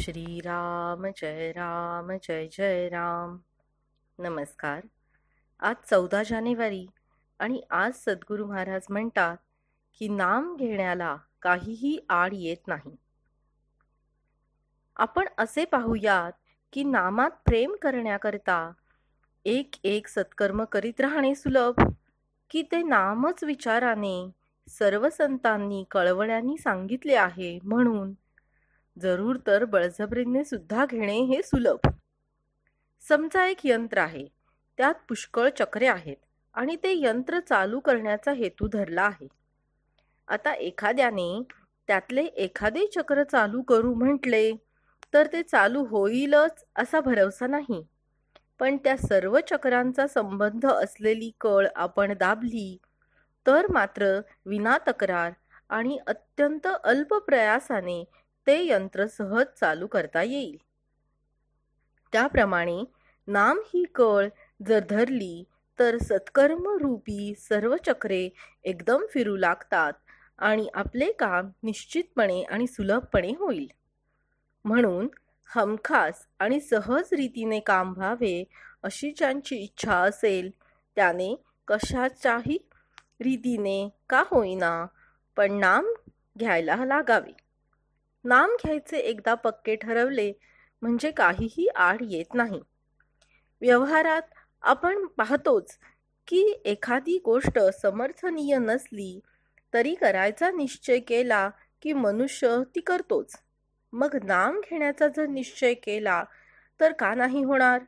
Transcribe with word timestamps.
श्रीराम 0.00 1.06
जय 1.16 1.52
राम 1.52 2.10
जय 2.22 2.46
जय 2.52 2.88
राम. 2.88 3.38
नमस्कार. 4.18 4.80
आज 5.60 5.76
चौदा 5.90 6.22
जानेवारी 6.22 6.86
आणि 7.38 7.62
आज 7.70 7.92
सद्गुरू 7.94 8.46
महाराज 8.46 8.86
म्हणतात 8.90 9.36
की 9.98 10.08
नाम 10.08 10.56
घेण्याला 10.56 11.16
काहीही 11.42 11.98
आड 12.08 12.34
येत 12.34 12.68
नाही. 12.68 12.96
आपण 14.96 15.28
असे 15.38 15.64
पाहूयात 15.64 16.32
की 16.72 16.84
नामात 16.84 17.30
प्रेम 17.30 17.76
करण्याकरता 17.82 18.72
एक 19.44 19.74
एक 19.84 20.06
सत्कर्म 20.06 20.64
करीत 20.64 21.00
राहणे 21.00 21.34
सुलभ 21.34 21.74
की 22.50 22.62
ते 22.62 22.82
नामच 22.82 23.44
विचाराने 23.44 24.30
सर्व 24.68 25.08
संतांनी 25.08 25.84
कळवळ्यांनी 25.90 26.56
सांगितले 26.58 27.14
आहे 27.14 27.58
म्हणून 27.62 28.12
जरूर 28.96 29.36
तर 29.46 29.64
बळजबरीने 29.64 30.44
सुद्धा 30.44 30.84
घेणे 30.86 31.18
हे 31.24 31.42
सुलभ. 31.42 31.88
समजा 33.02 33.46
एक 33.46 33.58
यंत्र 33.64 33.98
आहे. 33.98 34.26
त्यात 34.78 34.94
पुष्कळ 35.08 35.48
चक्रे 35.58 35.86
आहेत 35.86 36.16
आणि 36.54 36.76
ते 36.76 36.92
यंत्र 36.96 37.38
चालू 37.40 37.80
करण्याचा 37.80 38.32
हेतू 38.32 38.66
धरला 38.66 39.02
आहे. 39.02 39.26
आता 40.28 40.54
एखाद्याने 40.54 41.42
त्यातले 41.88 42.24
एखादे 42.24 42.86
चक्र 42.86 43.22
चालू 43.22 43.62
करू 43.62 43.94
म्हटले 43.94 44.50
तर 45.14 45.26
ते 45.32 45.42
चालू 45.42 45.84
होईलच 45.84 46.64
असा 46.76 47.00
भरवसा 47.00 47.46
नाही. 47.46 47.82
पण 48.58 48.76
त्या 48.76 48.96
सर्व 48.96 49.38
चक्रांचा 49.50 50.06
संबंध 50.06 50.66
असलेली 50.66 51.30
कळ 51.40 51.66
आपण 51.76 52.12
दाबली 52.18 52.76
तर 53.46 53.66
मात्र 53.70 54.20
विना 54.46 54.76
तक्रार 54.88 55.32
आणि 55.68 55.98
अत्यंत 56.06 56.66
अल्प 56.84 57.14
प्रयासाने 57.14 58.04
ते 58.46 58.66
यंत्र 58.66 59.06
सहज 59.06 59.46
चालू 59.60 59.86
करता 59.86 60.22
येईल. 60.22 60.56
त्याप्रमाणे 62.12 62.84
नाम 63.28 63.58
ही 63.58 63.84
कळ 63.94 64.28
जर 64.66 64.78
धरली 64.90 65.44
तर 65.78 65.96
सत्कर्म 65.98 66.68
रूपी 66.78 67.34
सर्व 67.38 67.76
चक्रे 67.76 68.28
एकदम 68.64 69.04
फिरू 69.10 69.36
लागतात 69.36 69.92
आणि 70.38 70.68
आपले 70.74 71.12
काम 71.12 71.50
निश्चितपणे 71.62 72.42
आणि 72.42 72.66
सुलभपणे 72.66 73.32
होईल. 73.38 73.66
म्हणून 74.64 75.08
हमखास 75.54 76.26
आणि 76.38 76.60
सहज 76.60 77.12
रीतीने 77.12 77.60
काम 77.60 77.92
व्हावे 77.96 78.44
अशी 78.82 79.10
ज्यांची 79.10 79.56
इच्छा 79.56 79.96
असेल 79.96 80.50
त्याने 80.96 81.34
कशाच्याही 81.68 82.58
रीतीने 83.20 83.88
का 84.10 84.22
होईना 84.26 84.86
पण 85.36 85.52
नाम 85.52 85.86
घ्यायला 86.38 86.84
लागावे. 86.84 87.45
नाम 88.26 88.50
घ्यायचे 88.50 88.96
एकदा 88.96 89.34
पक्के 89.34 89.76
ठरवले 89.76 90.32
म्हणजे 90.82 91.10
काहीही 91.10 91.68
आड 91.68 92.02
येत 92.02 92.34
नाही. 92.34 92.60
व्यवहारात 93.60 94.22
आपण 94.62 95.06
पाहतोच 95.06 95.78
की 96.28 96.62
एखादी 96.64 97.18
गोष्ट 97.24 97.58
समर्थनीय 97.82 98.58
नसली 98.58 99.20
तरी 99.74 99.94
करायचा 99.94 100.50
निश्चय 100.50 100.98
केला 100.98 101.50
की 101.82 101.92
मनुष्य 101.92 102.56
ती 102.74 102.80
करतोच. 102.80 103.36
मग 103.92 104.16
नाम 104.24 104.60
घेण्याचा 104.70 105.08
जर 105.08 105.26
निश्चय 105.26 105.74
केला 105.74 106.24
तर 106.80 106.92
का 106.92 107.14
नाही 107.14 107.42
होणार? 107.42 107.80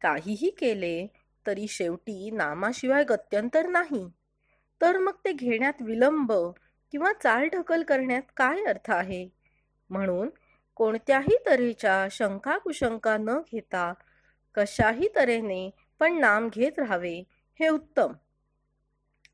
काहीही 0.00 0.50
केले 0.50 1.06
तरी 1.46 1.66
शेवटी 1.68 2.30
नामाशिवाय 2.30 3.04
गत्यंतर 3.04 3.66
नाही. 3.66 4.08
तर 4.80 4.98
मग 4.98 5.12
ते 5.24 5.32
घेण्यात 5.32 5.82
विलंब 5.82 6.32
किंवा 6.92 7.12
चालढकल 7.12 7.82
करण्यात 7.82 8.22
काय 8.36 8.64
अर्थ 8.64 8.90
आहे? 8.90 9.28
म्हणून 9.90 10.28
कोणत्याही 10.74 11.36
तऱ्हेच्या 11.46 12.08
शंका 12.10 12.58
कुशंका 12.58 13.16
न 13.16 13.38
घेता 13.52 13.92
कशाही 14.54 15.08
तऱ्हेने 15.16 15.70
पण 15.98 16.18
नाम 16.18 16.48
घेत 16.48 16.78
राहावे 16.78 17.22
हे 17.60 17.68
उत्तम. 17.68 18.12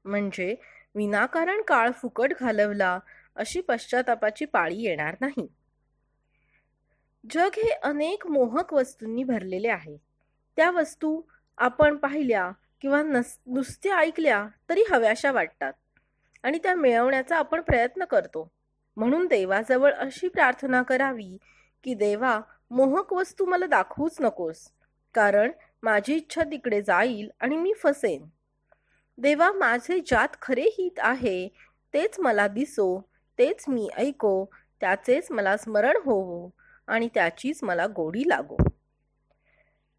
म्हणजे 0.04 0.54
विनाकारण 0.94 1.62
काळ 1.62 1.90
फुकट 1.90 2.32
घालवला 2.40 2.98
अशी 3.36 3.60
पश्चातापाची 3.60 4.44
पाळी 4.44 4.82
येणार 4.82 5.16
नाही. 5.20 5.46
जग 7.30 7.50
हे 7.56 7.70
अनेक 7.70 8.26
मोहक 8.26 8.74
वस्तूंनी 8.74 9.24
भरलेले 9.24 9.68
आहे. 9.68 9.96
त्या 10.56 10.70
वस्तू 10.70 11.22
आपण 11.58 11.96
पाहिल्या 11.96 12.50
किंवा 12.80 13.02
नस 13.02 13.38
नुसत्या 13.46 13.96
ऐकल्या 13.96 14.46
तरी 14.68 14.84
हव्याशा 14.90 15.32
वाटतात. 15.32 15.72
आणि 16.42 16.58
त्या 16.58 16.74
मिळवण्याचा 16.74 17.36
आपण 17.36 17.60
प्रयत्न 17.60 18.04
करतो. 18.04 18.48
म्हणून 18.96 19.26
देवाजवळ 19.26 19.92
अशी 19.92 20.28
प्रार्थना 20.28 20.82
करावी 20.82 21.36
की 21.84 21.94
देवा 21.94 22.40
मोहक 22.70 23.12
वस्तू 23.12 23.44
मला 23.44 23.66
दाखवूच 23.66 24.16
नकोस 24.20 24.68
कारण 25.14 25.52
माझी 25.82 26.14
इच्छा 26.14 26.42
तिकडे 26.44 26.82
जाईल 26.82 27.28
आणि 27.40 27.56
मी 27.56 27.72
फसेन. 27.82 28.24
देवा 29.18 29.52
माझे 29.52 29.98
ज्यात 30.00 30.28
खरे 30.42 30.62
हित 30.62 30.98
आहे 30.98 31.48
तेच 31.94 32.18
मला 32.20 32.46
दिसो 32.48 33.00
तेच 33.38 33.64
मी 33.68 33.88
ऐको 33.96 34.44
त्याचेच 34.80 35.30
मला 35.30 35.56
स्मरण 35.56 35.96
होवो 36.04 36.50
आणि 36.86 37.08
त्याचीच 37.14 37.62
मला 37.62 37.86
गोडी 37.86 38.28
लागो. 38.28 38.56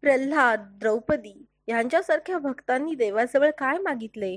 प्रल्हाद 0.02 0.60
द्रौपदी 0.80 1.44
यांच्यासारख्या 1.68 2.38
भक्तांनी 2.38 2.94
देवाजवळ 2.94 3.50
काय 3.50 3.78
मागितले? 3.78 4.36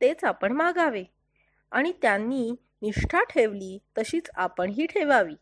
तेच 0.00 0.24
आपण 0.24 0.52
मागावे. 0.52 1.04
आणि 1.70 1.92
त्यांनी 2.02 2.50
निष्ठा 2.82 3.22
ठेवली 3.22 3.78
तशीच 3.98 4.30
आपणही 4.34 4.86
ठेवावी. 4.86 5.34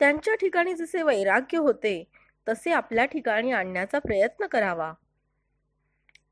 त्यांच्या 0.00 0.34
ठिकाणी 0.34 0.74
जसे 0.74 1.02
वैराग्य 1.02 1.58
होते 1.58 2.04
तसे 2.48 2.72
आपल्या 2.72 3.04
ठिकाणी 3.04 3.52
आणण्याचा 3.52 3.98
प्रयत्न 3.98 4.46
करावा. 4.46 4.92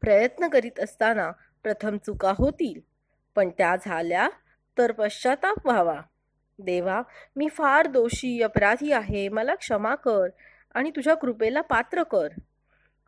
प्रयत्न 0.00 0.48
करीत 0.48 0.80
असताना 0.80 1.30
प्रथम 1.62 1.96
चुका 1.96 2.32
होतील 2.38 2.80
पण 3.36 3.50
त्या 3.50 3.76
झाल्या 3.76 4.28
तर 4.78 4.92
पश्चाताप 4.92 5.66
व्हावा. 5.66 6.00
देवा 6.58 7.02
मी 7.36 7.48
फार 7.48 7.86
दोषी 7.86 8.40
अपराधी 8.42 8.92
आहे 8.92 9.28
मला 9.28 9.54
क्षमा 9.54 9.94
कर 9.94 10.28
आणि 10.74 10.90
तुझ्या 10.90 11.14
कृपेला 11.14 11.60
पात्र 11.60 12.02
कर. 12.02 12.28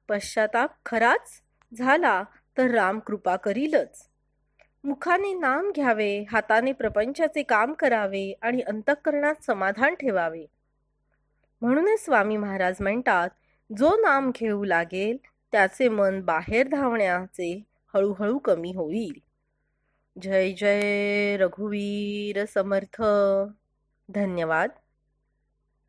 पश्चाताप 0.09 0.71
खराच 0.87 1.43
झाला 1.73 2.23
तर 2.59 2.71
राम 2.71 2.99
कृपा 2.99 3.37
करीलच. 3.37 4.10
मुखाने 4.85 5.35
नाम 5.35 5.71
घ्यावे 5.71 6.25
हाताने 6.31 6.73
प्रपंचाचे 6.73 7.43
काम 7.43 7.73
करावे 7.73 8.35
आणि 8.43 8.63
अंतःकरणात 8.63 9.35
समाधान 9.47 9.95
ठेवावे. 9.95 10.47
म्हणूनच 11.61 12.05
स्वामी 12.05 12.37
महाराज 12.37 12.77
म्हणतात 12.81 13.29
जो 13.79 13.91
नाम 13.97 14.31
घेऊ 14.35 14.65
लागेल 14.65 15.17
त्याचे 15.53 15.89
मन 15.89 16.21
बाहेर 16.21 16.69
धावण्याचे 16.69 17.63
हळूहळू 17.95 18.39
कमी 18.39 18.73
होईल. 18.73 19.19
जय 20.23 20.53
जय 20.53 21.37
रघुवीर 21.37 22.45
समर्थ. 22.45 23.03
धन्यवाद. 24.09 24.71